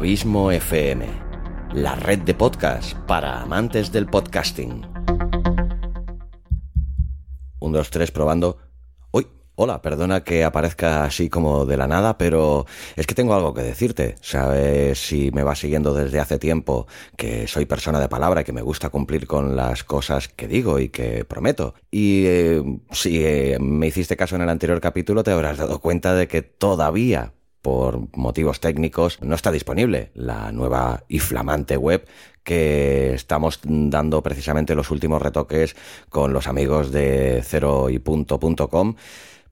Abismo 0.00 0.50
FM, 0.50 1.04
la 1.74 1.94
red 1.94 2.20
de 2.20 2.32
podcast 2.32 2.94
para 3.00 3.42
amantes 3.42 3.92
del 3.92 4.06
podcasting. 4.06 4.80
Un, 7.58 7.72
dos, 7.72 7.90
tres, 7.90 8.10
probando. 8.10 8.56
Uy, 9.10 9.26
hola, 9.56 9.82
perdona 9.82 10.24
que 10.24 10.42
aparezca 10.42 11.04
así 11.04 11.28
como 11.28 11.66
de 11.66 11.76
la 11.76 11.86
nada, 11.86 12.16
pero 12.16 12.64
es 12.96 13.06
que 13.06 13.14
tengo 13.14 13.34
algo 13.34 13.52
que 13.52 13.60
decirte. 13.60 14.14
Sabes 14.22 15.06
si 15.06 15.30
me 15.32 15.42
vas 15.42 15.58
siguiendo 15.58 15.92
desde 15.92 16.18
hace 16.18 16.38
tiempo 16.38 16.86
que 17.18 17.46
soy 17.46 17.66
persona 17.66 18.00
de 18.00 18.08
palabra 18.08 18.40
y 18.40 18.44
que 18.44 18.54
me 18.54 18.62
gusta 18.62 18.88
cumplir 18.88 19.26
con 19.26 19.54
las 19.54 19.84
cosas 19.84 20.28
que 20.28 20.48
digo 20.48 20.78
y 20.78 20.88
que 20.88 21.26
prometo. 21.26 21.74
Y 21.90 22.24
eh, 22.24 22.62
si 22.90 23.22
eh, 23.22 23.58
me 23.60 23.88
hiciste 23.88 24.16
caso 24.16 24.34
en 24.36 24.40
el 24.40 24.48
anterior 24.48 24.80
capítulo, 24.80 25.22
te 25.22 25.32
habrás 25.32 25.58
dado 25.58 25.78
cuenta 25.78 26.14
de 26.14 26.26
que 26.26 26.40
todavía 26.40 27.34
por 27.62 28.16
motivos 28.16 28.60
técnicos 28.60 29.20
no 29.22 29.34
está 29.34 29.52
disponible 29.52 30.10
la 30.14 30.52
nueva 30.52 31.04
y 31.08 31.18
flamante 31.18 31.76
web 31.76 32.06
que 32.42 33.14
estamos 33.14 33.60
dando 33.62 34.22
precisamente 34.22 34.74
los 34.74 34.90
últimos 34.90 35.20
retoques 35.20 35.76
con 36.08 36.32
los 36.32 36.46
amigos 36.46 36.90
de 36.90 37.42
cero 37.44 37.90
y 37.90 37.98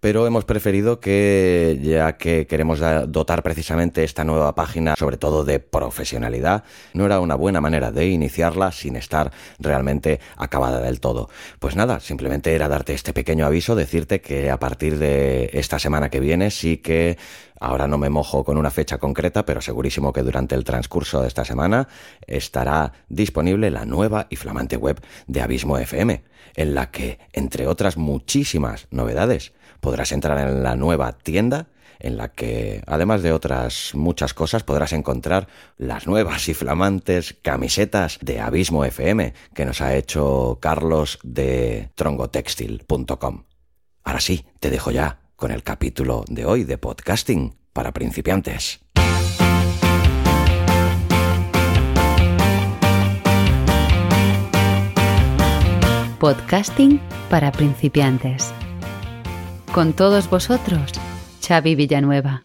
pero 0.01 0.27
hemos 0.27 0.45
preferido 0.45 1.01
que, 1.01 1.79
ya 1.83 2.17
que 2.17 2.47
queremos 2.47 2.81
dotar 3.09 3.43
precisamente 3.43 4.05
esta 4.05 4.25
nueva 4.25 4.55
página, 4.55 4.95
sobre 4.97 5.17
todo 5.17 5.45
de 5.45 5.61
profesionalidad, 5.61 6.65
no 6.93 7.07
era 7.07 7.21
una 7.21 7.35
buena 7.35 7.61
manera 7.61 7.91
de 7.91 8.09
iniciarla 8.09 8.73
sin 8.73 8.97
estar 8.97 9.33
realmente 9.59 10.21
acabada 10.37 10.81
del 10.81 11.01
todo. 11.01 11.29
Pues 11.59 11.77
nada, 11.77 12.01
simplemente 12.01 12.55
era 12.55 12.69
darte 12.69 12.95
este 12.95 13.13
pequeño 13.13 13.47
aviso, 13.47 13.75
decirte 13.75 14.21
que 14.21 14.51
a 14.51 14.59
partir 14.59 14.99
de 14.99 15.51
esta 15.53 15.79
semana 15.79 16.11
que 16.11 16.21
viene 16.21 16.51
sí 16.51 16.79
que 16.79 17.19
Ahora 17.61 17.89
no 17.89 17.99
me 17.99 18.09
mojo 18.09 18.45
con 18.45 18.57
una 18.57 18.71
fecha 18.71 18.99
concreta, 18.99 19.45
pero 19.45 19.61
segurísimo 19.61 20.13
que 20.13 20.23
durante 20.23 20.55
el 20.55 20.65
transcurso 20.65 21.23
de 21.23 21.29
esta 21.29 21.45
semana 21.45 21.89
estará 22.27 22.93
disponible 23.09 23.71
la 23.71 23.85
nueva 23.85 24.29
y 24.31 24.37
flamante 24.37 24.77
web 24.77 25.01
de 25.27 25.41
Abismo 25.41 25.77
FM, 25.77 26.23
en 26.55 26.75
la 26.75 26.91
que, 26.91 27.19
entre 27.33 27.67
otras 27.67 27.97
muchísimas 27.97 28.87
novedades, 28.91 29.53
podrás 29.81 30.13
entrar 30.13 30.39
en 30.49 30.63
la 30.63 30.77
nueva 30.77 31.13
tienda 31.13 31.69
en 32.01 32.17
la 32.17 32.29
que, 32.29 32.83
además 32.87 33.23
de 33.23 33.33
otras 33.33 33.93
muchas 33.95 34.35
cosas, 34.35 34.63
podrás 34.63 34.93
encontrar 34.93 35.49
las 35.77 36.07
nuevas 36.07 36.49
y 36.49 36.55
flamantes 36.55 37.37
camisetas 37.43 38.19
de 38.21 38.41
Abismo 38.41 38.85
FM 38.85 39.35
que 39.55 39.65
nos 39.65 39.81
ha 39.81 39.95
hecho 39.97 40.59
Carlos 40.61 41.19
de 41.23 41.91
trongotextil.com. 41.95 43.45
Ahora 44.05 44.21
sí, 44.21 44.47
te 44.61 44.71
dejo 44.71 44.91
ya 44.91 45.21
con 45.37 45.51
el 45.51 45.63
capítulo 45.63 46.25
de 46.29 46.45
hoy 46.47 46.65
de 46.65 46.79
podcasting 46.79 47.57
para 47.73 47.93
principiantes. 47.93 48.81
Podcasting 56.19 57.01
para 57.31 57.53
principiantes 57.53 58.53
con 59.73 59.93
todos 59.93 60.31
vosotros, 60.31 60.93
Xavi 61.47 61.75
Villanueva. 61.75 62.45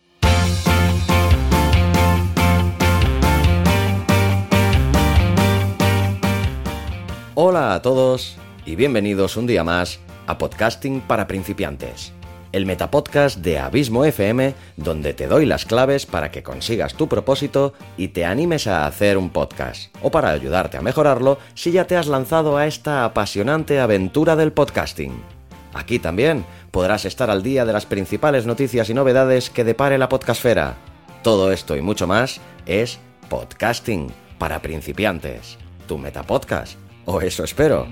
Hola 7.35 7.73
a 7.73 7.81
todos 7.81 8.37
y 8.65 8.75
bienvenidos 8.75 9.37
un 9.37 9.47
día 9.47 9.63
más 9.63 9.99
a 10.27 10.37
Podcasting 10.37 11.01
para 11.01 11.27
principiantes, 11.27 12.13
el 12.51 12.65
metapodcast 12.65 13.39
de 13.39 13.59
Abismo 13.59 14.05
FM 14.05 14.53
donde 14.77 15.13
te 15.13 15.27
doy 15.27 15.45
las 15.45 15.65
claves 15.65 16.05
para 16.05 16.31
que 16.31 16.43
consigas 16.43 16.93
tu 16.93 17.07
propósito 17.07 17.73
y 17.97 18.09
te 18.09 18.25
animes 18.25 18.67
a 18.67 18.85
hacer 18.85 19.17
un 19.17 19.29
podcast, 19.29 19.95
o 20.01 20.11
para 20.11 20.29
ayudarte 20.29 20.77
a 20.77 20.81
mejorarlo 20.81 21.39
si 21.55 21.71
ya 21.71 21.85
te 21.85 21.97
has 21.97 22.07
lanzado 22.07 22.57
a 22.57 22.67
esta 22.67 23.05
apasionante 23.05 23.79
aventura 23.79 24.35
del 24.35 24.53
podcasting. 24.53 25.42
Aquí 25.73 25.99
también 25.99 26.45
podrás 26.71 27.05
estar 27.05 27.29
al 27.29 27.43
día 27.43 27.65
de 27.65 27.73
las 27.73 27.85
principales 27.85 28.45
noticias 28.45 28.89
y 28.89 28.93
novedades 28.93 29.49
que 29.49 29.63
depare 29.63 29.97
la 29.97 30.09
podcastfera. 30.09 30.75
Todo 31.23 31.51
esto 31.51 31.75
y 31.75 31.81
mucho 31.81 32.07
más 32.07 32.41
es 32.65 32.99
podcasting 33.29 34.11
para 34.37 34.61
principiantes. 34.61 35.57
Tu 35.87 35.97
metapodcast. 35.97 36.77
O 37.05 37.19
eso 37.21 37.43
espero. 37.43 37.87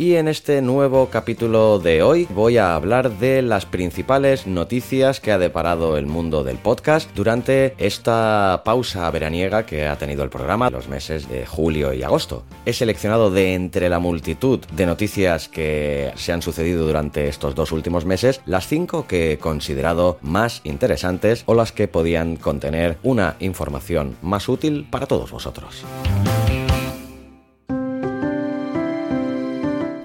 Y 0.00 0.16
en 0.16 0.28
este 0.28 0.62
nuevo 0.62 1.10
capítulo 1.10 1.78
de 1.78 2.02
hoy 2.02 2.26
voy 2.30 2.56
a 2.56 2.74
hablar 2.74 3.18
de 3.18 3.42
las 3.42 3.66
principales 3.66 4.46
noticias 4.46 5.20
que 5.20 5.30
ha 5.30 5.36
deparado 5.36 5.98
el 5.98 6.06
mundo 6.06 6.42
del 6.42 6.56
podcast 6.56 7.14
durante 7.14 7.74
esta 7.76 8.62
pausa 8.64 9.10
veraniega 9.10 9.66
que 9.66 9.86
ha 9.86 9.98
tenido 9.98 10.24
el 10.24 10.30
programa 10.30 10.70
los 10.70 10.88
meses 10.88 11.28
de 11.28 11.44
julio 11.44 11.92
y 11.92 12.02
agosto. 12.02 12.44
He 12.64 12.72
seleccionado 12.72 13.30
de 13.30 13.52
entre 13.52 13.90
la 13.90 13.98
multitud 13.98 14.60
de 14.72 14.86
noticias 14.86 15.50
que 15.50 16.12
se 16.14 16.32
han 16.32 16.40
sucedido 16.40 16.86
durante 16.86 17.28
estos 17.28 17.54
dos 17.54 17.70
últimos 17.70 18.06
meses 18.06 18.40
las 18.46 18.66
cinco 18.68 19.06
que 19.06 19.32
he 19.32 19.38
considerado 19.38 20.16
más 20.22 20.62
interesantes 20.64 21.42
o 21.44 21.52
las 21.52 21.72
que 21.72 21.88
podían 21.88 22.36
contener 22.36 22.96
una 23.02 23.36
información 23.38 24.16
más 24.22 24.48
útil 24.48 24.86
para 24.90 25.04
todos 25.04 25.30
vosotros. 25.30 25.84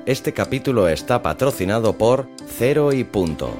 Este 0.05 0.33
capítulo 0.33 0.87
está 0.87 1.23
patrocinado 1.23 1.97
por 1.97 2.27
Cero 2.59 2.93
y 2.93 3.03
Punto. 3.03 3.57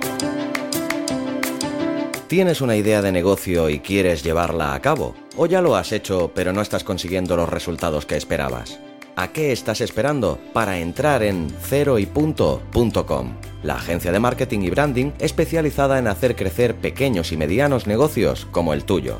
¿Tienes 2.28 2.62
una 2.62 2.76
idea 2.76 3.02
de 3.02 3.12
negocio 3.12 3.68
y 3.68 3.80
quieres 3.80 4.24
llevarla 4.24 4.76
a 4.76 4.80
cabo? 4.80 5.16
¿O 5.38 5.48
ya 5.48 5.62
lo 5.62 5.76
has 5.76 5.92
hecho 5.92 6.32
pero 6.36 6.54
no 6.54 6.62
estás 6.62 6.84
consiguiendo 6.84 7.36
los 7.36 7.50
resultados 7.50 8.06
que 8.06 8.16
esperabas? 8.16 8.80
¿A 9.16 9.30
qué 9.30 9.52
estás 9.52 9.82
esperando 9.82 10.38
para 10.54 10.78
entrar 10.78 11.24
en 11.24 11.50
ceroypunto.com? 11.50 13.34
La 13.64 13.78
agencia 13.78 14.12
de 14.12 14.20
marketing 14.20 14.60
y 14.60 14.70
branding 14.70 15.12
especializada 15.18 15.98
en 15.98 16.08
hacer 16.08 16.36
crecer 16.36 16.76
pequeños 16.76 17.32
y 17.32 17.38
medianos 17.38 17.88
negocios 17.88 18.46
como 18.52 18.76
el 18.76 18.84
tuyo. 18.84 19.20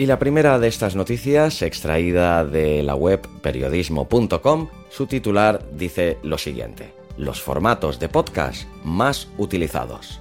Y 0.00 0.06
la 0.06 0.18
primera 0.18 0.58
de 0.58 0.66
estas 0.66 0.96
noticias, 0.96 1.60
extraída 1.60 2.42
de 2.42 2.82
la 2.82 2.94
web 2.94 3.20
periodismo.com, 3.42 4.68
su 4.88 5.06
titular 5.06 5.62
dice 5.74 6.16
lo 6.22 6.38
siguiente, 6.38 6.94
los 7.18 7.42
formatos 7.42 8.00
de 8.00 8.08
podcast 8.08 8.66
más 8.82 9.28
utilizados. 9.36 10.18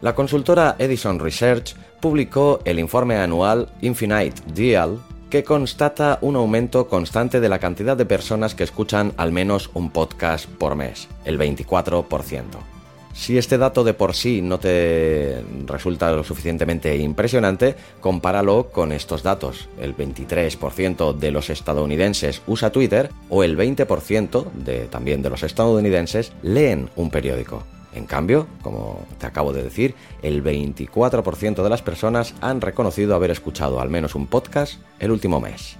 La 0.00 0.14
consultora 0.14 0.76
Edison 0.78 1.18
Research 1.18 1.76
publicó 2.00 2.60
el 2.64 2.78
informe 2.78 3.16
anual 3.16 3.68
Infinite 3.82 4.40
Deal 4.54 4.98
que 5.28 5.44
constata 5.44 6.16
un 6.22 6.36
aumento 6.36 6.88
constante 6.88 7.38
de 7.38 7.50
la 7.50 7.58
cantidad 7.58 7.98
de 7.98 8.06
personas 8.06 8.54
que 8.54 8.64
escuchan 8.64 9.12
al 9.18 9.30
menos 9.30 9.68
un 9.74 9.90
podcast 9.90 10.46
por 10.46 10.74
mes, 10.74 11.06
el 11.26 11.38
24%. 11.38 12.79
Si 13.20 13.36
este 13.36 13.58
dato 13.58 13.84
de 13.84 13.92
por 13.92 14.14
sí 14.14 14.40
no 14.40 14.58
te 14.58 15.44
resulta 15.66 16.10
lo 16.10 16.24
suficientemente 16.24 16.96
impresionante, 16.96 17.76
compáralo 18.00 18.70
con 18.70 18.92
estos 18.92 19.22
datos. 19.22 19.68
El 19.78 19.94
23% 19.94 21.12
de 21.12 21.30
los 21.30 21.50
estadounidenses 21.50 22.40
usa 22.46 22.72
Twitter 22.72 23.10
o 23.28 23.44
el 23.44 23.58
20% 23.58 24.50
de, 24.52 24.86
también 24.86 25.20
de 25.20 25.28
los 25.28 25.42
estadounidenses 25.42 26.32
leen 26.42 26.88
un 26.96 27.10
periódico. 27.10 27.62
En 27.94 28.06
cambio, 28.06 28.46
como 28.62 29.06
te 29.18 29.26
acabo 29.26 29.52
de 29.52 29.64
decir, 29.64 29.94
el 30.22 30.42
24% 30.42 31.62
de 31.62 31.68
las 31.68 31.82
personas 31.82 32.34
han 32.40 32.62
reconocido 32.62 33.14
haber 33.14 33.32
escuchado 33.32 33.82
al 33.82 33.90
menos 33.90 34.14
un 34.14 34.28
podcast 34.28 34.80
el 34.98 35.10
último 35.10 35.42
mes. 35.42 35.76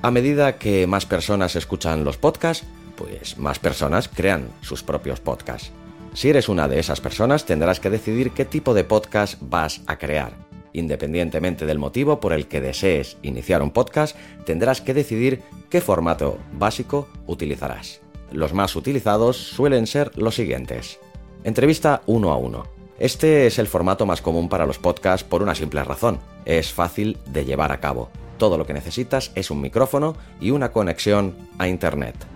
A 0.00 0.10
medida 0.10 0.56
que 0.56 0.86
más 0.86 1.04
personas 1.04 1.54
escuchan 1.54 2.02
los 2.02 2.16
podcasts, 2.16 2.66
pues 2.96 3.36
más 3.36 3.58
personas 3.58 4.08
crean 4.08 4.48
sus 4.62 4.82
propios 4.82 5.20
podcasts. 5.20 5.70
Si 6.14 6.28
eres 6.28 6.48
una 6.48 6.68
de 6.68 6.78
esas 6.78 7.00
personas, 7.00 7.46
tendrás 7.46 7.80
que 7.80 7.88
decidir 7.88 8.32
qué 8.32 8.44
tipo 8.44 8.74
de 8.74 8.84
podcast 8.84 9.38
vas 9.40 9.80
a 9.86 9.96
crear. 9.96 10.32
Independientemente 10.74 11.64
del 11.64 11.78
motivo 11.78 12.20
por 12.20 12.32
el 12.32 12.48
que 12.48 12.60
desees 12.60 13.16
iniciar 13.22 13.62
un 13.62 13.70
podcast, 13.70 14.16
tendrás 14.44 14.82
que 14.82 14.94
decidir 14.94 15.42
qué 15.70 15.80
formato 15.80 16.38
básico 16.52 17.08
utilizarás. 17.26 18.00
Los 18.30 18.52
más 18.52 18.76
utilizados 18.76 19.36
suelen 19.36 19.86
ser 19.86 20.16
los 20.16 20.34
siguientes. 20.34 20.98
Entrevista 21.44 22.02
uno 22.06 22.30
a 22.30 22.36
uno. 22.36 22.64
Este 22.98 23.46
es 23.46 23.58
el 23.58 23.66
formato 23.66 24.06
más 24.06 24.22
común 24.22 24.48
para 24.48 24.66
los 24.66 24.78
podcasts 24.78 25.26
por 25.26 25.42
una 25.42 25.54
simple 25.54 25.82
razón. 25.82 26.20
Es 26.44 26.72
fácil 26.72 27.18
de 27.26 27.44
llevar 27.44 27.72
a 27.72 27.80
cabo. 27.80 28.10
Todo 28.38 28.58
lo 28.58 28.66
que 28.66 28.74
necesitas 28.74 29.32
es 29.34 29.50
un 29.50 29.60
micrófono 29.60 30.14
y 30.40 30.50
una 30.50 30.72
conexión 30.72 31.36
a 31.58 31.68
Internet. 31.68 32.31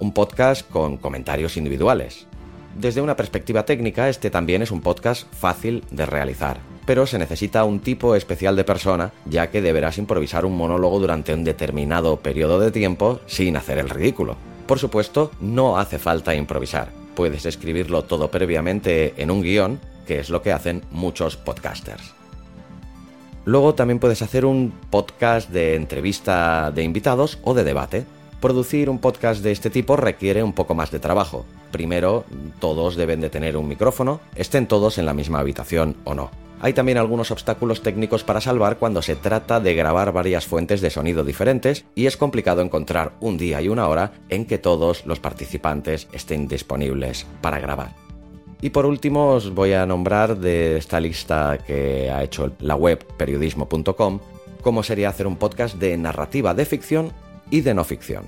Un 0.00 0.14
podcast 0.14 0.66
con 0.70 0.96
comentarios 0.96 1.58
individuales. 1.58 2.26
Desde 2.74 3.02
una 3.02 3.16
perspectiva 3.16 3.66
técnica, 3.66 4.08
este 4.08 4.30
también 4.30 4.62
es 4.62 4.70
un 4.70 4.80
podcast 4.80 5.30
fácil 5.34 5.84
de 5.90 6.06
realizar, 6.06 6.58
pero 6.86 7.06
se 7.06 7.18
necesita 7.18 7.64
un 7.64 7.80
tipo 7.80 8.16
especial 8.16 8.56
de 8.56 8.64
persona, 8.64 9.12
ya 9.26 9.50
que 9.50 9.60
deberás 9.60 9.98
improvisar 9.98 10.46
un 10.46 10.56
monólogo 10.56 10.98
durante 11.00 11.34
un 11.34 11.44
determinado 11.44 12.16
periodo 12.16 12.58
de 12.58 12.70
tiempo 12.70 13.20
sin 13.26 13.58
hacer 13.58 13.76
el 13.76 13.90
ridículo. 13.90 14.36
Por 14.66 14.78
supuesto, 14.78 15.32
no 15.38 15.76
hace 15.76 15.98
falta 15.98 16.34
improvisar. 16.34 16.88
Puedes 17.14 17.44
escribirlo 17.44 18.04
todo 18.04 18.30
previamente 18.30 19.12
en 19.18 19.30
un 19.30 19.42
guion, 19.42 19.80
que 20.06 20.18
es 20.18 20.30
lo 20.30 20.40
que 20.40 20.52
hacen 20.52 20.80
muchos 20.90 21.36
podcasters. 21.36 22.14
Luego 23.44 23.74
también 23.74 23.98
puedes 23.98 24.22
hacer 24.22 24.46
un 24.46 24.72
podcast 24.88 25.50
de 25.50 25.74
entrevista 25.74 26.70
de 26.70 26.84
invitados 26.84 27.38
o 27.42 27.52
de 27.52 27.64
debate. 27.64 28.06
Producir 28.40 28.88
un 28.88 28.98
podcast 28.98 29.42
de 29.42 29.52
este 29.52 29.68
tipo 29.68 29.96
requiere 29.96 30.42
un 30.42 30.54
poco 30.54 30.74
más 30.74 30.90
de 30.90 30.98
trabajo. 30.98 31.44
Primero, 31.72 32.24
todos 32.58 32.96
deben 32.96 33.20
de 33.20 33.28
tener 33.28 33.54
un 33.54 33.68
micrófono, 33.68 34.20
estén 34.34 34.66
todos 34.66 34.96
en 34.96 35.04
la 35.04 35.12
misma 35.12 35.40
habitación 35.40 35.96
o 36.04 36.14
no. 36.14 36.30
Hay 36.62 36.72
también 36.72 36.96
algunos 36.96 37.30
obstáculos 37.30 37.82
técnicos 37.82 38.24
para 38.24 38.40
salvar 38.40 38.78
cuando 38.78 39.02
se 39.02 39.14
trata 39.14 39.60
de 39.60 39.74
grabar 39.74 40.12
varias 40.12 40.46
fuentes 40.46 40.80
de 40.80 40.88
sonido 40.88 41.22
diferentes 41.22 41.84
y 41.94 42.06
es 42.06 42.16
complicado 42.16 42.62
encontrar 42.62 43.12
un 43.20 43.36
día 43.36 43.60
y 43.60 43.68
una 43.68 43.88
hora 43.88 44.12
en 44.30 44.46
que 44.46 44.56
todos 44.56 45.04
los 45.04 45.20
participantes 45.20 46.08
estén 46.12 46.48
disponibles 46.48 47.26
para 47.42 47.60
grabar. 47.60 47.94
Y 48.62 48.70
por 48.70 48.86
último 48.86 49.34
os 49.34 49.54
voy 49.54 49.74
a 49.74 49.84
nombrar 49.84 50.38
de 50.38 50.78
esta 50.78 50.98
lista 50.98 51.58
que 51.66 52.10
ha 52.10 52.22
hecho 52.22 52.52
la 52.60 52.74
web 52.74 53.04
periodismo.com 53.18 54.20
cómo 54.62 54.82
sería 54.82 55.10
hacer 55.10 55.26
un 55.26 55.36
podcast 55.36 55.76
de 55.76 55.96
narrativa 55.96 56.54
de 56.54 56.64
ficción 56.64 57.12
y 57.50 57.60
de 57.60 57.74
no 57.74 57.84
ficción. 57.84 58.24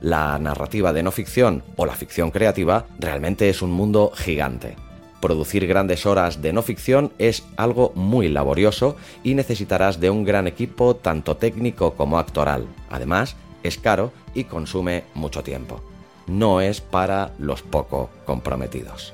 La 0.00 0.38
narrativa 0.38 0.92
de 0.92 1.02
no 1.02 1.10
ficción 1.10 1.64
o 1.76 1.84
la 1.84 1.94
ficción 1.94 2.30
creativa 2.30 2.86
realmente 2.98 3.48
es 3.48 3.62
un 3.62 3.72
mundo 3.72 4.12
gigante. 4.14 4.76
Producir 5.20 5.66
grandes 5.66 6.06
horas 6.06 6.40
de 6.40 6.52
no 6.52 6.62
ficción 6.62 7.12
es 7.18 7.44
algo 7.56 7.92
muy 7.96 8.28
laborioso 8.28 8.96
y 9.24 9.34
necesitarás 9.34 9.98
de 9.98 10.10
un 10.10 10.24
gran 10.24 10.46
equipo 10.46 10.94
tanto 10.94 11.36
técnico 11.36 11.94
como 11.94 12.18
actoral. 12.18 12.66
Además, 12.88 13.34
es 13.64 13.78
caro 13.78 14.12
y 14.34 14.44
consume 14.44 15.04
mucho 15.14 15.42
tiempo. 15.42 15.82
No 16.28 16.60
es 16.60 16.80
para 16.80 17.32
los 17.38 17.62
poco 17.62 18.10
comprometidos. 18.24 19.12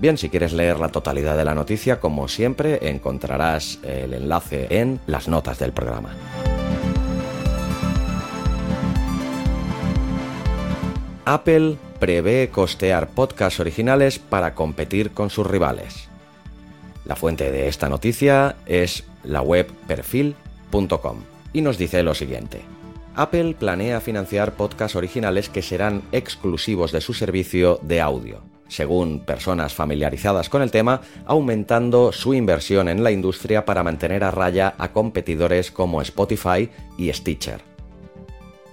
Bien, 0.00 0.16
si 0.16 0.30
quieres 0.30 0.52
leer 0.52 0.78
la 0.78 0.88
totalidad 0.88 1.36
de 1.36 1.44
la 1.44 1.54
noticia, 1.54 2.00
como 2.00 2.28
siempre, 2.28 2.88
encontrarás 2.88 3.78
el 3.82 4.14
enlace 4.14 4.66
en 4.70 5.00
las 5.06 5.28
notas 5.28 5.58
del 5.58 5.72
programa. 5.72 6.14
Apple 11.28 11.76
prevé 11.98 12.50
costear 12.50 13.08
podcasts 13.08 13.58
originales 13.58 14.20
para 14.20 14.54
competir 14.54 15.10
con 15.10 15.28
sus 15.28 15.44
rivales. 15.44 16.08
La 17.04 17.16
fuente 17.16 17.50
de 17.50 17.66
esta 17.66 17.88
noticia 17.88 18.54
es 18.64 19.02
la 19.24 19.42
web 19.42 19.66
perfil.com 19.88 21.16
y 21.52 21.62
nos 21.62 21.78
dice 21.78 22.04
lo 22.04 22.14
siguiente. 22.14 22.60
Apple 23.16 23.56
planea 23.58 24.00
financiar 24.00 24.52
podcasts 24.52 24.94
originales 24.94 25.48
que 25.48 25.62
serán 25.62 26.02
exclusivos 26.12 26.92
de 26.92 27.00
su 27.00 27.12
servicio 27.12 27.80
de 27.82 28.00
audio, 28.00 28.44
según 28.68 29.18
personas 29.18 29.74
familiarizadas 29.74 30.48
con 30.48 30.62
el 30.62 30.70
tema, 30.70 31.00
aumentando 31.24 32.12
su 32.12 32.34
inversión 32.34 32.88
en 32.88 33.02
la 33.02 33.10
industria 33.10 33.64
para 33.64 33.82
mantener 33.82 34.22
a 34.22 34.30
raya 34.30 34.76
a 34.78 34.92
competidores 34.92 35.72
como 35.72 36.02
Spotify 36.02 36.70
y 36.96 37.12
Stitcher. 37.12 37.75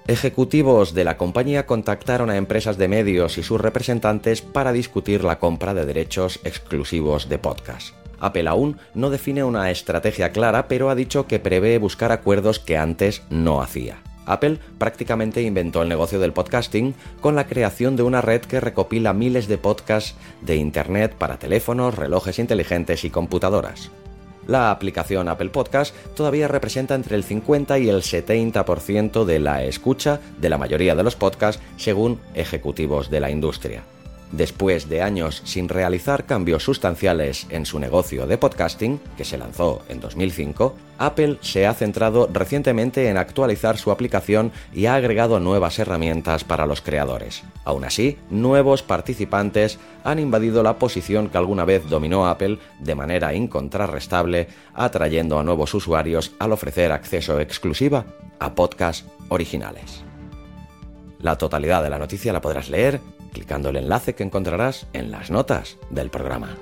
Ejecutivos 0.06 0.94
de 0.94 1.06
la 1.06 1.16
compañía 1.16 1.66
contactaron 1.66 2.30
a 2.30 2.36
empresas 2.36 2.78
de 2.78 2.90
medios 2.90 3.38
y 3.38 3.44
sus 3.44 3.62
representantes 3.62 4.42
para 4.42 4.74
discutir 4.74 5.24
la 5.24 5.40
compra 5.40 5.74
de 5.74 5.86
derechos 5.86 6.42
exclusivos 6.44 7.30
de 7.30 7.38
podcast. 7.38 7.96
Apple 8.20 8.50
aún 8.50 8.80
no 8.94 9.10
define 9.10 9.46
una 9.46 9.72
estrategia 9.72 10.32
clara, 10.32 10.68
pero 10.68 10.90
ha 10.90 10.96
dicho 10.96 11.26
que 11.26 11.40
prevé 11.40 11.78
buscar 11.78 12.12
acuerdos 12.12 12.60
que 12.60 12.78
antes 12.78 13.24
no 13.30 13.62
hacía. 13.62 14.02
Apple 14.26 14.60
prácticamente 14.78 15.42
inventó 15.42 15.82
el 15.82 15.90
negocio 15.90 16.20
del 16.20 16.34
podcasting 16.34 16.96
con 17.22 17.36
la 17.36 17.48
creación 17.48 17.96
de 17.96 18.04
una 18.04 18.20
red 18.20 18.42
que 18.42 18.60
recopila 18.60 19.14
miles 19.14 19.48
de 19.48 19.58
podcasts 19.58 20.16
de 20.42 20.58
Internet 20.58 21.16
para 21.16 21.40
teléfonos, 21.40 21.96
relojes 21.96 22.40
inteligentes 22.40 23.06
y 23.06 23.10
computadoras. 23.10 23.90
La 24.48 24.72
aplicación 24.72 25.30
Apple 25.30 25.50
Podcast 25.50 25.96
todavía 26.16 26.48
representa 26.48 26.96
entre 26.96 27.16
el 27.16 27.24
50 27.24 27.80
y 27.80 27.90
el 27.90 28.02
70% 28.02 29.26
de 29.26 29.40
la 29.40 29.64
escucha 29.64 30.20
de 30.40 30.50
la 30.50 30.58
mayoría 30.58 30.96
de 30.96 31.04
los 31.04 31.16
podcasts 31.16 31.62
según 31.78 32.20
ejecutivos 32.34 33.10
de 33.10 33.20
la 33.20 33.30
industria. 33.30 33.84
Después 34.34 34.90
de 34.90 35.04
años 35.04 35.44
sin 35.46 35.70
realizar 35.70 36.26
cambios 36.26 36.64
sustanciales 36.64 37.46
en 37.52 37.68
su 37.68 37.78
negocio 37.78 38.26
de 38.26 38.40
podcasting, 38.40 39.00
que 39.16 39.26
se 39.26 39.38
lanzó 39.38 39.84
en 39.90 40.00
2005, 40.00 40.74
Apple 40.98 41.38
se 41.42 41.68
ha 41.68 41.74
centrado 41.76 42.28
recientemente 42.34 43.10
en 43.10 43.18
actualizar 43.18 43.78
su 43.78 43.92
aplicación 43.92 44.52
y 44.74 44.88
ha 44.88 44.96
agregado 44.96 45.40
nuevas 45.40 45.78
herramientas 45.78 46.44
para 46.44 46.66
los 46.66 46.82
creadores. 46.82 47.44
Aún 47.64 47.86
así, 47.86 48.18
nuevos 48.32 48.82
participantes 48.82 49.78
han 50.04 50.18
invadido 50.18 50.64
la 50.64 50.80
posición 50.80 51.30
que 51.30 51.38
alguna 51.38 51.64
vez 51.64 51.88
dominó 51.88 52.26
Apple 52.26 52.58
de 52.80 52.96
manera 52.96 53.36
incontrarrestable, 53.36 54.48
atrayendo 54.74 55.38
a 55.38 55.44
nuevos 55.44 55.76
usuarios 55.76 56.32
al 56.40 56.54
ofrecer 56.54 56.92
acceso 56.92 57.40
exclusiva 57.40 58.06
a 58.40 58.56
podcasts 58.56 59.06
originales. 59.30 60.04
La 61.24 61.38
totalidad 61.38 61.82
de 61.82 61.90
la 61.90 61.98
noticia 61.98 62.34
la 62.34 62.42
podrás 62.42 62.70
leer 62.70 63.00
clicando 63.32 63.70
el 63.70 63.78
enlace 63.78 64.14
que 64.14 64.24
encontrarás 64.24 64.88
en 64.92 65.10
las 65.10 65.32
notas 65.32 65.78
del 65.90 66.10
programa. 66.10 66.58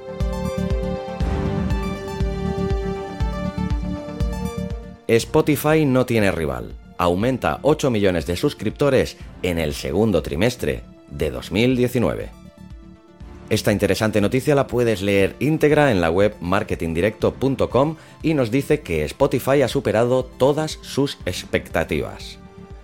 Spotify 5.08 5.84
no 5.86 6.06
tiene 6.06 6.32
rival. 6.32 6.74
Aumenta 7.00 7.58
8 7.64 7.90
millones 7.90 8.28
de 8.28 8.36
suscriptores 8.36 9.18
en 9.42 9.58
el 9.58 9.74
segundo 9.74 10.22
trimestre 10.22 10.84
de 11.10 11.32
2019. 11.32 12.30
Esta 13.50 13.72
interesante 13.72 14.22
noticia 14.22 14.54
la 14.54 14.68
puedes 14.68 15.02
leer 15.02 15.36
íntegra 15.40 15.92
en 15.92 16.02
la 16.02 16.12
web 16.12 16.36
marketingdirecto.com 16.40 17.98
y 18.22 18.36
nos 18.36 18.52
dice 18.52 18.82
que 18.82 19.04
Spotify 19.06 19.64
ha 19.64 19.68
superado 19.68 20.24
todas 20.24 20.78
sus 20.84 21.18
expectativas 21.26 22.41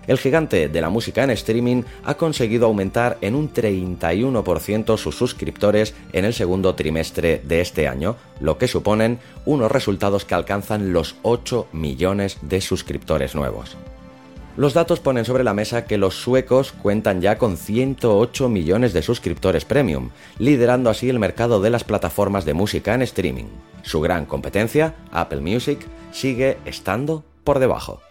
el 0.07 0.17
gigante 0.17 0.69
de 0.69 0.81
la 0.81 0.89
música 0.89 1.23
en 1.23 1.29
streaming 1.31 1.83
ha 2.03 2.15
conseguido 2.15 2.65
aumentar 2.65 3.17
en 3.21 3.35
un 3.35 3.53
31% 3.53 4.97
sus 4.97 5.15
suscriptores 5.15 5.93
en 6.13 6.25
el 6.25 6.33
segundo 6.33 6.75
trimestre 6.75 7.41
de 7.43 7.61
este 7.61 7.87
año, 7.87 8.15
lo 8.39 8.57
que 8.57 8.67
suponen 8.67 9.19
unos 9.45 9.71
resultados 9.71 10.25
que 10.25 10.35
alcanzan 10.35 10.93
los 10.93 11.15
8 11.23 11.67
millones 11.73 12.37
de 12.41 12.61
suscriptores 12.61 13.35
nuevos. 13.35 13.77
Los 14.57 14.73
datos 14.73 14.99
ponen 14.99 15.23
sobre 15.23 15.43
la 15.43 15.53
mesa 15.53 15.85
que 15.85 15.99
los 15.99 16.15
suecos 16.15 16.71
cuentan 16.71 17.21
ya 17.21 17.37
con 17.37 17.57
108 17.57 18.49
millones 18.49 18.91
de 18.91 19.03
suscriptores 19.03 19.65
premium, 19.65 20.09
liderando 20.39 20.89
así 20.89 21.09
el 21.09 21.19
mercado 21.19 21.61
de 21.61 21.69
las 21.69 21.83
plataformas 21.83 22.43
de 22.43 22.55
música 22.55 22.95
en 22.95 23.03
streaming. 23.03 23.45
Su 23.83 24.01
gran 24.01 24.25
competencia, 24.25 24.95
Apple 25.11 25.41
Music, 25.41 25.85
sigue 26.11 26.57
estando 26.65 27.23
por 27.43 27.59
debajo. 27.59 28.01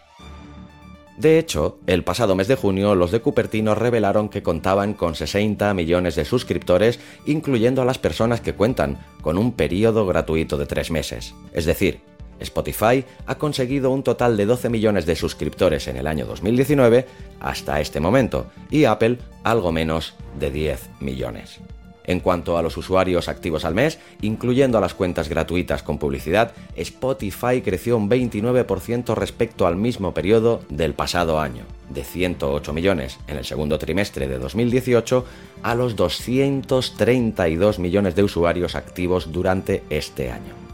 De 1.16 1.38
hecho, 1.38 1.78
el 1.86 2.04
pasado 2.04 2.34
mes 2.34 2.46
de 2.46 2.56
junio 2.56 2.94
los 2.94 3.10
de 3.10 3.20
Cupertino 3.20 3.74
revelaron 3.74 4.28
que 4.28 4.42
contaban 4.42 4.92
con 4.92 5.14
60 5.14 5.72
millones 5.72 6.14
de 6.14 6.26
suscriptores, 6.26 7.00
incluyendo 7.24 7.80
a 7.80 7.86
las 7.86 7.98
personas 7.98 8.42
que 8.42 8.54
cuentan 8.54 8.98
con 9.22 9.38
un 9.38 9.52
periodo 9.52 10.06
gratuito 10.06 10.58
de 10.58 10.66
tres 10.66 10.90
meses. 10.90 11.34
Es 11.54 11.64
decir, 11.64 12.00
Spotify 12.38 13.04
ha 13.26 13.36
conseguido 13.36 13.90
un 13.90 14.02
total 14.02 14.36
de 14.36 14.44
12 14.44 14.68
millones 14.68 15.06
de 15.06 15.16
suscriptores 15.16 15.88
en 15.88 15.96
el 15.96 16.06
año 16.06 16.26
2019 16.26 17.06
hasta 17.40 17.80
este 17.80 17.98
momento 17.98 18.46
y 18.70 18.84
Apple 18.84 19.18
algo 19.42 19.72
menos 19.72 20.14
de 20.38 20.50
10 20.50 20.90
millones. 21.00 21.60
En 22.06 22.20
cuanto 22.20 22.56
a 22.56 22.62
los 22.62 22.76
usuarios 22.76 23.28
activos 23.28 23.64
al 23.64 23.74
mes, 23.74 23.98
incluyendo 24.22 24.78
a 24.78 24.80
las 24.80 24.94
cuentas 24.94 25.28
gratuitas 25.28 25.82
con 25.82 25.98
publicidad, 25.98 26.52
Spotify 26.76 27.62
creció 27.62 27.96
un 27.96 28.08
29% 28.08 29.14
respecto 29.14 29.66
al 29.66 29.76
mismo 29.76 30.14
periodo 30.14 30.62
del 30.68 30.94
pasado 30.94 31.40
año, 31.40 31.64
de 31.90 32.04
108 32.04 32.72
millones 32.72 33.18
en 33.26 33.36
el 33.36 33.44
segundo 33.44 33.78
trimestre 33.78 34.28
de 34.28 34.38
2018 34.38 35.24
a 35.62 35.74
los 35.74 35.96
232 35.96 37.78
millones 37.78 38.14
de 38.14 38.22
usuarios 38.22 38.74
activos 38.74 39.32
durante 39.32 39.82
este 39.90 40.30
año. 40.30 40.65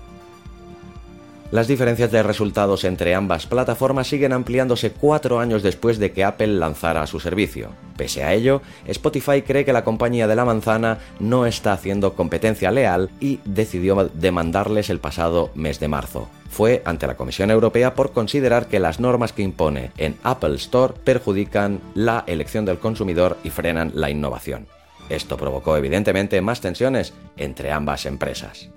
Las 1.53 1.69
diferencias 1.69 2.11
de 2.11 2.23
resultados 2.23 2.83
entre 2.83 3.15
ambas 3.15 3.45
plataformas 3.45 4.09
siguen 4.09 4.33
ampliándose 4.33 4.91
cuatro 4.91 5.39
años 5.39 5.63
después 5.63 5.99
de 5.99 6.11
que 6.11 6.25
Apple 6.25 6.47
lanzara 6.47 7.07
su 7.07 7.21
servicio. 7.21 7.69
Pese 7.95 8.25
a 8.25 8.33
ello, 8.33 8.63
Spotify 8.87 9.43
cree 9.43 9.67
que 9.67 9.75
la 9.75 9.85
compañía 9.85 10.27
de 10.27 10.35
la 10.35 10.47
manzana 10.47 10.97
no 11.21 11.45
está 11.45 11.75
haciendo 11.75 12.15
competencia 12.15 12.71
leal 12.71 13.11
y 13.21 13.39
decidió 13.45 14.11
demandarles 14.15 14.89
el 14.89 14.99
pasado 14.99 15.51
mes 15.55 15.79
de 15.79 15.89
marzo. 15.89 16.27
Fue 16.49 16.81
ante 16.87 17.07
la 17.07 17.19
Comisión 17.19 17.51
Europea 17.51 17.95
por 17.95 18.13
considerar 18.13 18.67
que 18.69 18.81
las 18.81 18.99
normas 18.99 19.35
que 19.35 19.43
impone 19.43 19.91
en 19.99 20.17
Apple 20.23 20.55
Store 20.55 20.95
perjudican 21.05 21.83
la 21.95 22.25
elección 22.27 22.65
del 22.65 22.79
consumidor 22.79 23.37
y 23.45 23.51
frenan 23.51 23.93
la 23.95 24.09
innovación. 24.09 24.69
Esto 25.11 25.37
provocó 25.37 25.77
evidentemente 25.77 26.41
más 26.41 26.63
tensiones 26.63 27.13
entre 27.37 27.73
ambas 27.73 28.07
empresas. 28.07 28.71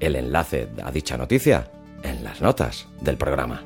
El 0.00 0.16
enlace 0.16 0.66
a 0.82 0.90
dicha 0.90 1.16
noticia 1.16 1.70
en 2.02 2.24
las 2.24 2.40
notas 2.40 2.86
del 3.00 3.16
programa. 3.16 3.62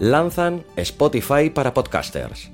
Lanzan 0.00 0.64
Spotify 0.76 1.50
para 1.50 1.72
podcasters. 1.72 2.53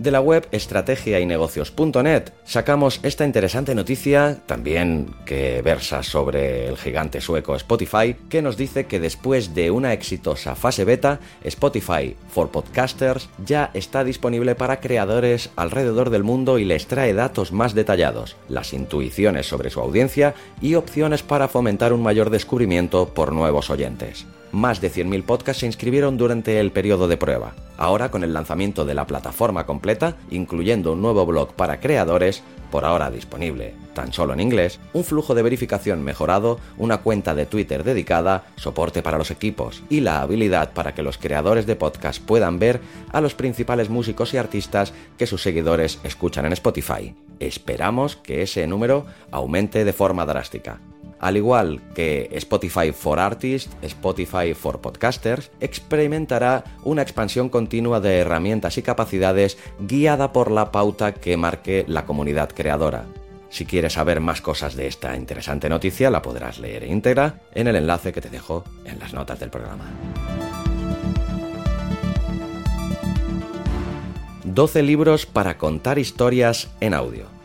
De 0.00 0.10
la 0.10 0.22
web 0.22 0.48
estrategiaynegocios.net 0.50 2.32
sacamos 2.42 3.00
esta 3.02 3.26
interesante 3.26 3.74
noticia, 3.74 4.38
también 4.46 5.14
que 5.26 5.60
versa 5.60 6.02
sobre 6.02 6.68
el 6.68 6.78
gigante 6.78 7.20
sueco 7.20 7.54
Spotify, 7.54 8.16
que 8.30 8.40
nos 8.40 8.56
dice 8.56 8.86
que 8.86 8.98
después 8.98 9.52
de 9.54 9.70
una 9.70 9.92
exitosa 9.92 10.54
fase 10.54 10.86
beta, 10.86 11.20
Spotify 11.44 12.16
for 12.30 12.50
Podcasters 12.50 13.28
ya 13.44 13.70
está 13.74 14.02
disponible 14.02 14.54
para 14.54 14.80
creadores 14.80 15.50
alrededor 15.56 16.08
del 16.08 16.24
mundo 16.24 16.58
y 16.58 16.64
les 16.64 16.86
trae 16.86 17.12
datos 17.12 17.52
más 17.52 17.74
detallados, 17.74 18.36
las 18.48 18.72
intuiciones 18.72 19.48
sobre 19.48 19.68
su 19.68 19.80
audiencia 19.80 20.34
y 20.62 20.76
opciones 20.76 21.22
para 21.22 21.46
fomentar 21.46 21.92
un 21.92 22.02
mayor 22.02 22.30
descubrimiento 22.30 23.10
por 23.12 23.32
nuevos 23.32 23.68
oyentes 23.68 24.24
más 24.52 24.80
de 24.80 24.90
100.000 24.90 25.24
podcasts 25.24 25.60
se 25.60 25.66
inscribieron 25.66 26.16
durante 26.16 26.60
el 26.60 26.72
periodo 26.72 27.08
de 27.08 27.16
prueba. 27.16 27.54
Ahora, 27.76 28.10
con 28.10 28.24
el 28.24 28.32
lanzamiento 28.32 28.84
de 28.84 28.94
la 28.94 29.06
plataforma 29.06 29.66
completa, 29.66 30.16
incluyendo 30.30 30.92
un 30.92 31.02
nuevo 31.02 31.24
blog 31.26 31.54
para 31.54 31.80
creadores, 31.80 32.42
por 32.70 32.84
ahora 32.84 33.10
disponible 33.10 33.74
tan 33.94 34.12
solo 34.12 34.32
en 34.32 34.40
inglés, 34.40 34.80
un 34.92 35.04
flujo 35.04 35.34
de 35.34 35.42
verificación 35.42 36.02
mejorado, 36.02 36.58
una 36.78 36.98
cuenta 36.98 37.34
de 37.34 37.46
Twitter 37.46 37.84
dedicada, 37.84 38.46
soporte 38.56 39.02
para 39.02 39.18
los 39.18 39.30
equipos 39.30 39.82
y 39.90 40.00
la 40.00 40.22
habilidad 40.22 40.72
para 40.72 40.94
que 40.94 41.02
los 41.02 41.18
creadores 41.18 41.66
de 41.66 41.76
podcast 41.76 42.22
puedan 42.22 42.58
ver 42.58 42.80
a 43.12 43.20
los 43.20 43.34
principales 43.34 43.90
músicos 43.90 44.32
y 44.34 44.38
artistas 44.38 44.92
que 45.18 45.26
sus 45.26 45.42
seguidores 45.42 46.00
escuchan 46.04 46.46
en 46.46 46.52
Spotify. 46.52 47.14
Esperamos 47.40 48.16
que 48.16 48.42
ese 48.42 48.66
número 48.66 49.06
aumente 49.30 49.84
de 49.84 49.92
forma 49.92 50.26
drástica. 50.26 50.80
Al 51.20 51.36
igual 51.36 51.80
que 51.94 52.30
Spotify 52.32 52.92
for 52.92 53.20
Artists, 53.20 53.70
Spotify 53.82 54.54
for 54.54 54.80
Podcasters, 54.80 55.50
experimentará 55.60 56.64
una 56.82 57.02
expansión 57.02 57.50
continua 57.50 58.00
de 58.00 58.18
herramientas 58.18 58.78
y 58.78 58.82
capacidades 58.82 59.58
guiada 59.78 60.32
por 60.32 60.50
la 60.50 60.72
pauta 60.72 61.12
que 61.12 61.36
marque 61.36 61.84
la 61.86 62.06
comunidad 62.06 62.48
creadora. 62.48 63.04
Si 63.50 63.66
quieres 63.66 63.94
saber 63.94 64.20
más 64.20 64.40
cosas 64.40 64.76
de 64.76 64.86
esta 64.86 65.16
interesante 65.16 65.68
noticia, 65.68 66.08
la 66.08 66.22
podrás 66.22 66.58
leer 66.58 66.84
íntegra 66.84 67.40
en 67.54 67.66
el 67.66 67.76
enlace 67.76 68.12
que 68.12 68.20
te 68.20 68.30
dejo 68.30 68.64
en 68.84 68.98
las 68.98 69.12
notas 69.12 69.38
del 69.40 69.50
programa. 69.50 69.84
12 74.44 74.82
libros 74.82 75.26
para 75.26 75.58
contar 75.58 75.98
historias 75.98 76.70
en 76.80 76.94
audio. 76.94 77.39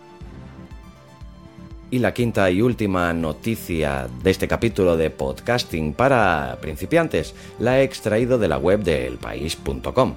Y 1.95 1.99
la 1.99 2.13
quinta 2.13 2.51
y 2.51 2.61
última 2.61 3.13
noticia 3.13 4.09
de 4.21 4.29
este 4.29 4.49
capítulo 4.49 4.97
de 4.97 5.11
podcasting 5.11 5.93
para 5.93 6.57
principiantes 6.59 7.33
la 7.57 7.79
he 7.79 7.83
extraído 7.83 8.37
de 8.37 8.49
la 8.49 8.57
web 8.57 8.83
de 8.83 9.07
elpaís.com. 9.07 10.15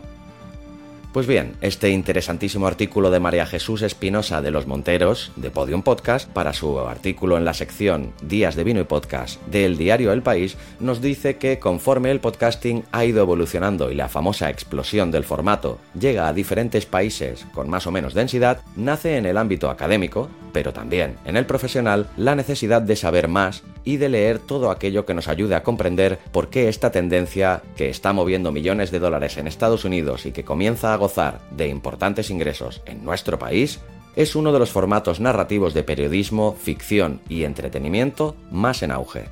Pues 1.13 1.27
bien, 1.27 1.55
este 1.63 1.89
interesantísimo 1.89 2.67
artículo 2.67 3.11
de 3.11 3.19
María 3.19 3.47
Jesús 3.47 3.81
Espinosa 3.81 4.43
de 4.43 4.51
los 4.51 4.67
Monteros, 4.67 5.33
de 5.37 5.51
Podium 5.51 5.83
Podcast, 5.83 6.29
para 6.29 6.53
su 6.53 6.79
artículo 6.81 7.39
en 7.39 7.47
la 7.47 7.55
sección 7.55 8.13
Días 8.21 8.57
de 8.57 8.65
Vino 8.65 8.81
y 8.81 8.85
Podcast 8.85 9.43
del 9.47 9.79
diario 9.79 10.13
El 10.13 10.23
País, 10.23 10.59
nos 10.81 11.01
dice 11.01 11.39
que 11.39 11.59
conforme 11.59 12.11
el 12.11 12.21
podcasting 12.21 12.85
ha 12.93 13.07
ido 13.07 13.23
evolucionando 13.23 13.91
y 13.91 13.95
la 13.95 14.11
famosa 14.11 14.51
explosión 14.51 15.11
del 15.11 15.25
formato 15.25 15.79
llega 15.99 16.29
a 16.29 16.35
diferentes 16.35 16.85
países 16.85 17.47
con 17.55 17.71
más 17.71 17.87
o 17.87 17.91
menos 17.91 18.13
densidad, 18.13 18.61
nace 18.77 19.17
en 19.17 19.25
el 19.25 19.39
ámbito 19.39 19.71
académico, 19.71 20.29
pero 20.53 20.75
también 20.75 21.17
en 21.25 21.39
el 21.39 21.47
profesional, 21.47 22.07
la 22.19 22.35
necesidad 22.35 22.83
de 22.83 22.97
saber 22.97 23.29
más 23.29 23.63
y 23.85 23.97
de 23.97 24.11
leer 24.11 24.39
todo 24.39 24.71
aquello 24.71 25.07
que 25.07 25.15
nos 25.15 25.29
ayude 25.29 25.55
a 25.55 25.63
comprender 25.63 26.19
por 26.31 26.51
qué 26.51 26.69
esta 26.69 26.91
tendencia 26.91 27.63
que 27.75 27.89
está 27.89 28.13
moviendo 28.13 28.53
millones 28.53 28.91
de 28.91 28.99
dólares 28.99 29.39
en 29.39 29.47
Estados 29.47 29.87
Unidos 29.87 30.27
y 30.27 30.33
que 30.33 30.45
comienza 30.45 30.93
a 30.93 30.98
gozar 30.99 31.41
de 31.51 31.69
importantes 31.69 32.29
ingresos 32.31 32.83
en 32.85 33.03
nuestro 33.03 33.39
país, 33.39 33.81
es 34.17 34.37
uno 34.37 34.53
de 34.53 34.59
los 34.59 34.71
formatos 34.71 35.21
narrativos 35.21 35.75
de 35.75 35.85
periodismo, 35.85 36.55
ficción 36.61 37.21
y 37.29 37.45
entretenimiento 37.45 38.37
más 38.51 38.83
en 38.83 38.91
auge. 38.91 39.27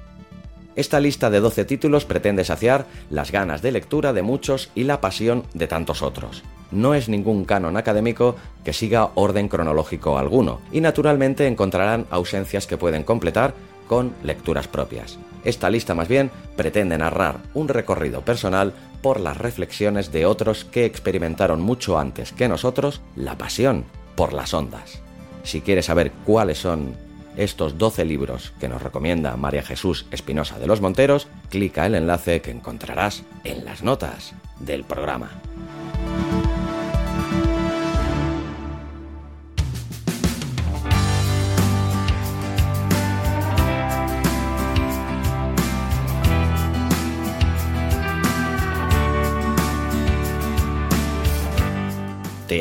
Esta 0.76 1.00
lista 1.00 1.30
de 1.30 1.40
12 1.40 1.64
títulos 1.64 2.04
pretende 2.04 2.44
saciar 2.44 2.86
las 3.10 3.32
ganas 3.32 3.62
de 3.62 3.72
lectura 3.72 4.12
de 4.12 4.22
muchos 4.22 4.70
y 4.74 4.84
la 4.84 5.00
pasión 5.00 5.44
de 5.54 5.66
tantos 5.66 6.02
otros. 6.02 6.42
No 6.70 6.94
es 6.94 7.08
ningún 7.08 7.44
canon 7.46 7.76
académico 7.76 8.36
que 8.62 8.72
siga 8.72 9.10
orden 9.14 9.48
cronológico 9.48 10.18
alguno, 10.18 10.60
y 10.70 10.80
naturalmente 10.80 11.46
encontrarán 11.46 12.06
ausencias 12.10 12.66
que 12.66 12.76
pueden 12.76 13.04
completar 13.04 13.54
con 13.88 14.12
lecturas 14.22 14.68
propias. 14.68 15.18
Esta 15.44 15.70
lista 15.70 15.94
más 15.94 16.08
bien 16.08 16.30
pretende 16.56 16.98
narrar 16.98 17.38
un 17.54 17.68
recorrido 17.68 18.20
personal 18.22 18.74
por 19.06 19.20
las 19.20 19.38
reflexiones 19.38 20.10
de 20.10 20.26
otros 20.26 20.64
que 20.64 20.84
experimentaron 20.84 21.60
mucho 21.60 21.96
antes 21.96 22.32
que 22.32 22.48
nosotros 22.48 23.02
la 23.14 23.38
pasión 23.38 23.84
por 24.16 24.32
las 24.32 24.52
ondas. 24.52 25.00
Si 25.44 25.60
quieres 25.60 25.86
saber 25.86 26.10
cuáles 26.24 26.58
son 26.58 26.96
estos 27.36 27.78
12 27.78 28.04
libros 28.04 28.52
que 28.58 28.68
nos 28.68 28.82
recomienda 28.82 29.36
María 29.36 29.62
Jesús 29.62 30.06
Espinosa 30.10 30.58
de 30.58 30.66
los 30.66 30.80
Monteros, 30.80 31.28
clica 31.50 31.86
el 31.86 31.94
enlace 31.94 32.40
que 32.42 32.50
encontrarás 32.50 33.22
en 33.44 33.64
las 33.64 33.84
notas 33.84 34.34
del 34.58 34.82
programa. 34.82 35.30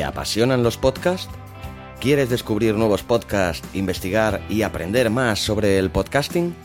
Apasionan 0.06 0.64
los 0.64 0.78
podcasts? 0.78 1.30
¿Quieres 2.00 2.30
descubrir 2.30 2.76
nuevos 2.76 3.04
podcasts, 3.04 3.68
investigar 3.74 4.42
y 4.50 4.62
aprender 4.62 5.10
más 5.10 5.40
sobre 5.40 5.80
el 5.80 5.90
podcasting? 5.90 6.56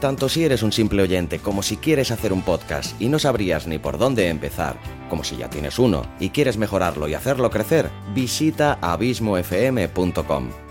Tanto 0.00 0.28
si 0.28 0.44
eres 0.44 0.62
un 0.62 0.72
simple 0.72 1.02
oyente 1.02 1.38
como 1.38 1.62
si 1.62 1.76
quieres 1.76 2.10
hacer 2.10 2.32
un 2.32 2.42
podcast 2.42 3.00
y 3.00 3.08
no 3.08 3.18
sabrías 3.18 3.66
ni 3.66 3.78
por 3.78 3.98
dónde 3.98 4.28
empezar, 4.28 4.76
como 5.10 5.24
si 5.24 5.36
ya 5.36 5.50
tienes 5.50 5.78
uno 5.78 6.02
y 6.18 6.30
quieres 6.30 6.56
mejorarlo 6.56 7.06
y 7.08 7.14
hacerlo 7.14 7.50
crecer, 7.50 7.90
visita 8.14 8.78
abismofm.com. 8.80 10.69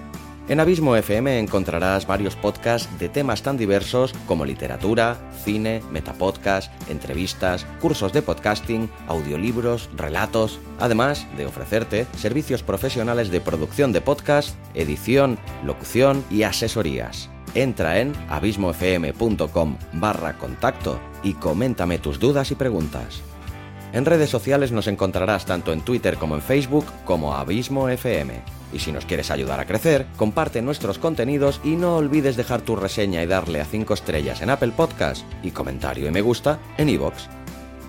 En 0.50 0.60
Abismo 0.60 0.96
FM 0.96 1.38
encontrarás 1.38 2.08
varios 2.08 2.36
podcasts 2.36 2.90
de 2.98 3.08
temas 3.08 3.44
tan 3.44 3.56
diversos 3.56 4.14
como 4.26 4.46
literatura, 4.46 5.16
cine, 5.46 5.84
metapodcast, 5.92 6.72
entrevistas, 6.90 7.68
cursos 7.80 8.14
de 8.14 8.24
podcasting, 8.24 8.90
audiolibros, 9.08 9.92
relatos, 9.96 10.60
además 10.80 11.28
de 11.38 11.46
ofrecerte 11.46 12.08
servicios 12.18 12.64
profesionales 12.64 13.30
de 13.30 13.42
producción 13.42 13.92
de 13.92 14.02
podcast, 14.02 14.58
edición, 14.74 15.38
locución 15.64 16.26
y 16.32 16.42
asesorías. 16.42 17.30
Entra 17.54 18.00
en 18.00 18.14
abismofm.com 18.30 19.78
barra 19.94 20.34
contacto 20.40 21.00
y 21.22 21.34
coméntame 21.34 22.00
tus 22.00 22.20
dudas 22.20 22.50
y 22.50 22.56
preguntas. 22.56 23.22
En 23.92 24.06
redes 24.06 24.30
sociales 24.30 24.72
nos 24.72 24.88
encontrarás 24.88 25.46
tanto 25.46 25.74
en 25.74 25.82
Twitter 25.82 26.18
como 26.18 26.36
en 26.36 26.42
Facebook 26.42 26.86
como 27.06 27.36
Abismo 27.36 27.90
FM. 27.90 28.42
Y 28.72 28.80
si 28.80 28.92
nos 28.92 29.06
quieres 29.06 29.32
ayudar 29.32 29.60
a 29.60 29.66
crecer, 29.66 30.06
comparte 30.16 30.62
nuestros 30.62 31.00
contenidos 31.00 31.60
y 31.64 31.70
no 31.76 31.96
olvides 31.96 32.38
dejar 32.38 32.62
tu 32.62 32.76
reseña 32.76 33.24
y 33.24 33.28
darle 33.28 33.62
a 33.62 33.66
5 33.66 33.94
estrellas 33.94 34.42
en 34.42 34.52
Apple 34.52 34.74
Podcast 34.76 35.26
y 35.42 35.52
comentario 35.52 36.08
y 36.08 36.12
me 36.12 36.22
gusta 36.22 36.60
en 36.78 36.90
iVoox. 36.90 37.24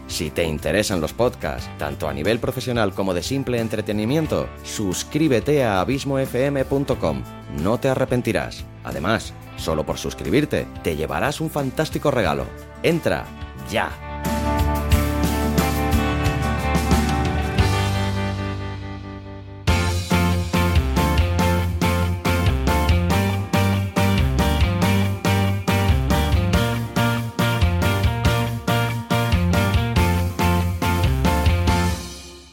Si 0.07 0.31
te 0.31 0.43
interesan 0.43 1.01
los 1.01 1.13
podcasts, 1.13 1.71
tanto 1.79 2.09
a 2.09 2.13
nivel 2.13 2.41
profesional 2.41 2.93
como 2.93 3.15
de 3.15 3.23
simple 3.23 3.61
entretenimiento, 3.61 4.49
suscríbete 4.65 5.63
a 5.63 5.81
abismofm.com. 5.81 7.23
No 7.63 7.79
te 7.79 7.89
arrepentirás. 7.91 8.65
Además, 8.83 9.35
solo 9.57 9.87
por 9.87 9.99
suscribirte, 9.99 10.67
te 10.83 10.97
llevarás 10.97 11.41
un 11.41 11.49
fantástico 11.49 12.11
regalo. 12.11 12.47
Entra 12.83 13.25
ya. 13.71 14.10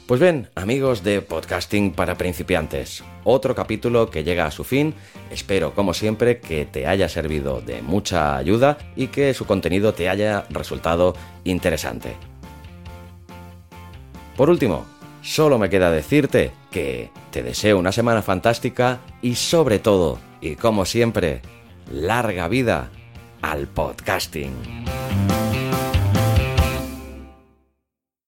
Pues 0.08 0.22
bien, 0.22 0.48
amigos 0.56 1.04
de 1.04 1.22
Podcasting 1.22 1.92
para 1.92 2.16
principiantes, 2.16 3.04
otro 3.26 3.54
capítulo 3.54 4.10
que 4.10 4.24
llega 4.24 4.46
a 4.46 4.52
su 4.52 4.64
fin. 4.64 4.94
Espero, 5.32 5.74
como 5.74 5.94
siempre, 5.94 6.40
que 6.40 6.66
te 6.66 6.88
haya 6.88 7.10
servido 7.10 7.60
de 7.60 7.82
mucha 7.82 8.38
ayuda 8.38 8.78
y 8.96 9.08
que 9.08 9.34
su 9.34 9.46
contenido 9.46 9.94
te 9.94 10.08
haya 10.08 10.46
resultado 10.50 11.14
interesante. 11.44 12.16
Por 14.38 14.50
último, 14.50 14.86
solo 15.22 15.60
me 15.60 15.70
queda 15.70 15.92
decirte 15.92 16.54
que 16.72 17.10
te 17.32 17.44
deseo 17.44 17.78
una 17.78 17.92
semana 17.92 18.22
fantástica 18.22 19.00
y 19.22 19.36
sobre 19.36 19.80
todo, 19.80 20.20
y 20.40 20.56
como 20.56 20.86
siempre, 20.86 21.42
larga 21.92 22.48
vida 22.48 22.92
al 23.42 23.68
podcasting. 23.68 24.54